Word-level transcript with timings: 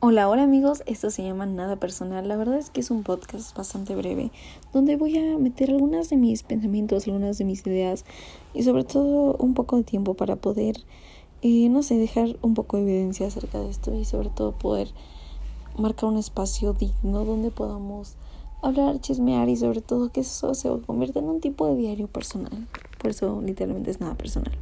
Hola, 0.00 0.28
hola 0.28 0.44
amigos, 0.44 0.84
esto 0.86 1.10
se 1.10 1.24
llama 1.24 1.44
Nada 1.44 1.74
Personal. 1.74 2.28
La 2.28 2.36
verdad 2.36 2.56
es 2.56 2.70
que 2.70 2.80
es 2.80 2.92
un 2.92 3.02
podcast 3.02 3.56
bastante 3.56 3.96
breve 3.96 4.30
donde 4.72 4.94
voy 4.94 5.18
a 5.18 5.36
meter 5.38 5.70
algunas 5.70 6.08
de 6.08 6.16
mis 6.16 6.44
pensamientos, 6.44 7.08
algunas 7.08 7.36
de 7.36 7.44
mis 7.44 7.66
ideas 7.66 8.04
y 8.54 8.62
sobre 8.62 8.84
todo 8.84 9.34
un 9.40 9.54
poco 9.54 9.76
de 9.76 9.82
tiempo 9.82 10.14
para 10.14 10.36
poder, 10.36 10.76
eh, 11.42 11.68
no 11.68 11.82
sé, 11.82 11.96
dejar 11.98 12.36
un 12.42 12.54
poco 12.54 12.76
de 12.76 12.84
evidencia 12.84 13.26
acerca 13.26 13.58
de 13.58 13.70
esto 13.70 13.92
y 13.92 14.04
sobre 14.04 14.30
todo 14.30 14.52
poder 14.52 14.86
marcar 15.76 16.10
un 16.10 16.18
espacio 16.18 16.74
digno 16.74 17.24
donde 17.24 17.50
podamos 17.50 18.14
hablar, 18.62 19.00
chismear 19.00 19.48
y 19.48 19.56
sobre 19.56 19.80
todo 19.80 20.12
que 20.12 20.20
eso 20.20 20.54
se 20.54 20.70
convierta 20.86 21.18
en 21.18 21.28
un 21.28 21.40
tipo 21.40 21.66
de 21.66 21.74
diario 21.74 22.06
personal. 22.06 22.68
Por 23.00 23.10
eso 23.10 23.42
literalmente 23.42 23.90
es 23.90 24.00
nada 24.00 24.14
personal. 24.14 24.52